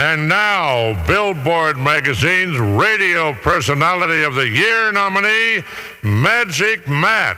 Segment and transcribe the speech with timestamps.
[0.00, 5.64] And now, Billboard Magazine's Radio Personality of the Year nominee,
[6.04, 7.36] Magic Matt.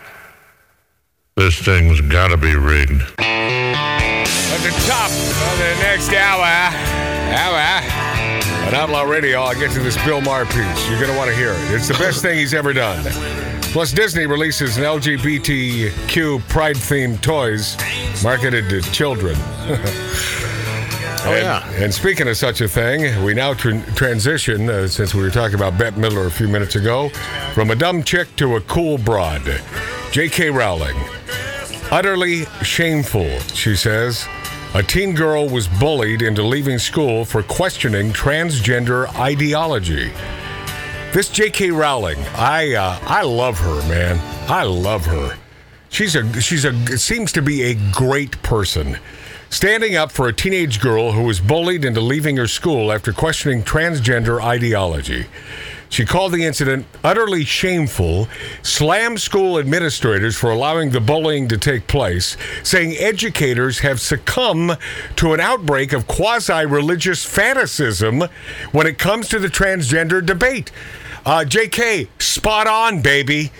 [1.36, 3.00] This thing's gotta be rigged.
[3.18, 6.44] At the top of the next hour,
[7.32, 10.90] hour, on Outlaw Radio, I'll get to this Bill Maher piece.
[10.90, 11.70] You're want to hear it.
[11.70, 13.02] It's the best thing he's ever done.
[13.72, 17.78] Plus, Disney releases an LGBTQ pride themed toys
[18.22, 19.36] marketed to children.
[21.22, 21.84] Oh, and, yeah.
[21.84, 25.54] and speaking of such a thing, we now tran transition, uh, since we were talking
[25.54, 27.10] about Bette Midler a few minutes ago,
[27.52, 29.42] from a dumb chick to a cool broad.
[30.12, 30.50] J.K.
[30.50, 30.96] Rowling.
[31.90, 34.26] Utterly shameful, she says.
[34.74, 40.12] A teen girl was bullied into leaving school for questioning transgender ideology.
[41.12, 41.70] This J.K.
[41.70, 44.18] Rowling, I uh, I love her, man.
[44.48, 45.36] I love her.
[45.88, 48.96] She's a she's a seems to be a great person.
[49.50, 53.64] Standing up for a teenage girl who was bullied into leaving her school after questioning
[53.64, 55.26] transgender ideology.
[55.88, 58.28] She called the incident utterly shameful,
[58.62, 64.78] slammed school administrators for allowing the bullying to take place, saying educators have succumbed
[65.16, 68.22] to an outbreak of quasi religious fanaticism
[68.70, 70.70] when it comes to the transgender debate.
[71.26, 73.50] Uh, JK, spot on, baby.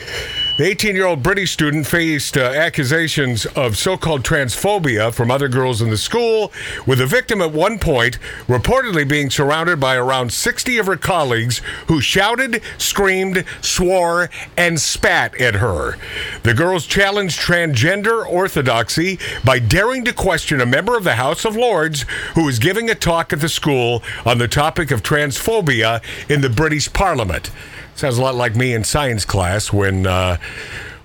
[0.61, 5.49] The 18 year old British student faced uh, accusations of so called transphobia from other
[5.49, 6.53] girls in the school,
[6.87, 11.63] with the victim at one point reportedly being surrounded by around 60 of her colleagues
[11.87, 15.97] who shouted, screamed, swore, and spat at her.
[16.43, 21.57] The girls challenged transgender orthodoxy by daring to question a member of the House of
[21.57, 22.03] Lords
[22.35, 26.51] who was giving a talk at the school on the topic of transphobia in the
[26.51, 27.51] British Parliament.
[27.95, 30.39] Sounds a lot like me in science class when uh,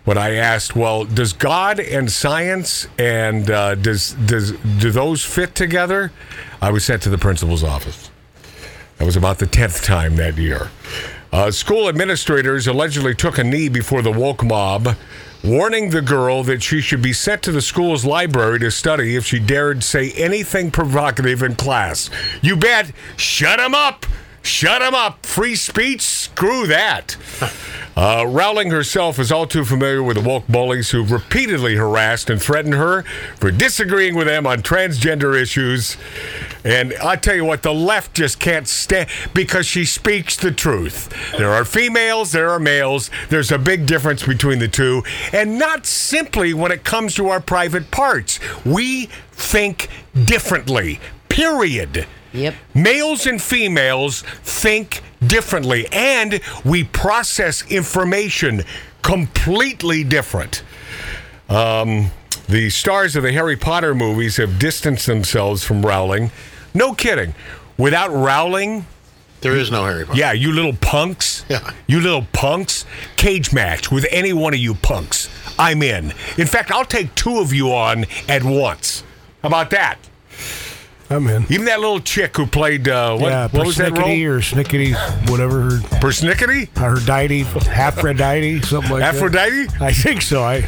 [0.05, 5.55] when I asked, "Well, does God and science and uh, does does do those fit
[5.55, 6.11] together?"
[6.61, 8.09] I was sent to the principal's office.
[8.97, 10.69] That was about the tenth time that year.
[11.33, 14.95] Uh, school administrators allegedly took a knee before the woke mob,
[15.43, 19.25] warning the girl that she should be sent to the school's library to study if
[19.25, 22.09] she dared say anything provocative in class.
[22.41, 22.91] You bet.
[23.17, 24.05] Shut him up.
[24.45, 25.25] Shut him up.
[25.25, 26.01] Free speech?
[26.01, 27.17] Screw that.
[27.97, 32.41] Uh, Rowling herself is all too familiar with the woke bullies who've repeatedly harassed and
[32.41, 33.03] threatened her
[33.37, 35.95] for disagreeing with them on transgender issues.
[36.65, 41.07] And I tell you what, the left just can't stand because she speaks the truth.
[41.37, 43.09] There are females, there are males.
[43.29, 45.01] There's a big difference between the two,
[45.31, 48.41] and not simply when it comes to our private parts.
[48.65, 49.87] We think
[50.25, 50.99] differently.
[51.29, 52.07] Period.
[52.35, 52.53] Yep.
[52.73, 58.63] Males and females think differently, and we process information
[59.01, 60.63] completely different.
[61.49, 62.11] Um,
[62.47, 66.31] the stars of the Harry Potter movies have distanced themselves from Rowling.
[66.73, 67.33] No kidding.
[67.77, 68.85] Without Rowling,
[69.41, 70.19] There is no Harry Potter.
[70.19, 71.45] yeah, you little punks.
[71.49, 71.71] Yeah.
[71.87, 72.85] You little punks.
[73.15, 75.29] Cage match with any one of you punks.
[75.57, 76.13] I'm in.
[76.37, 79.03] In fact, I'll take two of you on at once.
[79.41, 79.97] How about that?
[81.09, 81.43] I'm in.
[81.49, 84.09] Even that little chick who played uh, what, yeah, what was that role?
[84.09, 84.93] or snickety,
[85.29, 86.69] whatever her Persnickety?
[86.75, 89.65] Aphrodite, Aphrodite, something like Aphrodite?
[89.65, 89.75] that.
[89.75, 89.85] Aphrodite?
[89.85, 90.43] I think so.
[90.43, 90.67] I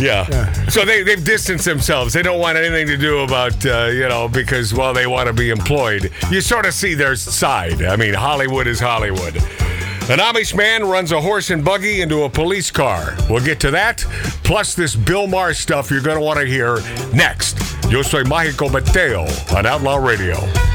[0.00, 0.52] Yeah.
[0.68, 2.12] So they, they've distanced themselves.
[2.12, 5.32] They don't want anything to do about, uh, you know, because, well, they want to
[5.32, 6.10] be employed.
[6.30, 7.82] You sort of see their side.
[7.82, 9.36] I mean, Hollywood is Hollywood.
[9.36, 13.16] An Amish man runs a horse and buggy into a police car.
[13.28, 13.98] We'll get to that,
[14.42, 16.80] plus this Bill Maher stuff you're going to want to hear
[17.14, 17.69] next.
[17.90, 20.69] Yo soy Mágico Mateo on Outlaw Radio.